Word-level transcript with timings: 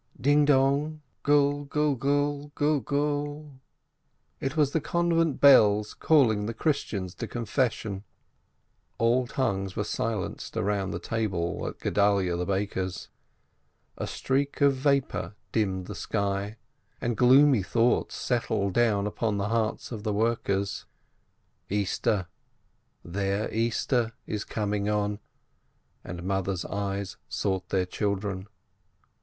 "Ding 0.19 0.45
dong, 0.45 1.03
gul 1.21 1.63
gul 1.65 1.93
gul 1.93 2.47
gul 2.55 2.79
gul 2.79 2.79
gul!" 2.79 3.51
It 4.47 4.57
was 4.57 4.71
the 4.71 4.81
convent 4.81 5.39
bells 5.39 5.93
calling 5.93 6.47
the 6.47 6.55
Christians 6.55 7.13
to 7.13 7.27
con 7.27 7.45
fession! 7.45 8.01
All 8.97 9.27
tongues 9.27 9.75
were 9.75 9.83
silenced 9.83 10.55
round 10.55 10.91
the 10.91 10.97
tables 10.97 11.67
at 11.69 11.77
Gedalyeh 11.81 12.35
the 12.35 12.47
baker's. 12.47 13.09
A 13.95 14.07
streak 14.07 14.59
of 14.59 14.73
vapor 14.73 15.35
dimmed 15.51 15.85
the 15.85 15.93
sun, 15.93 16.55
and 16.99 17.15
gloomy 17.15 17.61
thoughts 17.61 18.15
settled 18.15 18.73
down 18.73 19.05
upon 19.05 19.37
the 19.37 19.49
hearts 19.49 19.91
of 19.91 20.01
the 20.01 20.13
workers. 20.13 20.85
"Easter! 21.69 22.25
Their 23.05 23.53
Easter 23.53 24.13
is 24.25 24.45
coming 24.45 24.89
on!" 24.89 25.19
and 26.03 26.23
mothers' 26.23 26.65
eyes 26.65 27.17
sought 27.29 27.69
their 27.69 27.85
children. 27.85 28.47